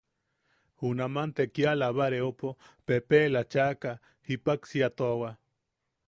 Junaman 0.79 1.33
te 1.35 1.43
kia 1.55 1.73
labareopo 1.81 2.49
pepeʼela 2.85 3.41
chaʼaka, 3.51 3.91
jippaksiatuawa. 4.25 5.29